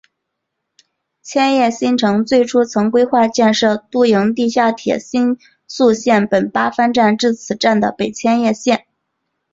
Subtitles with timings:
[1.21, 8.87] 千叶新城最初曾规划建设都营地下铁新宿线本八幡站至此站的北千叶线。